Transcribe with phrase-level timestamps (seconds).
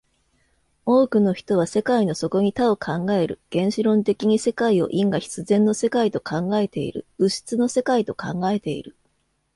[0.87, 8.95] 多くの人は世界の底に多を考える、原子論的に世界を因果必然の世界と考えている、物質の世界と考えている。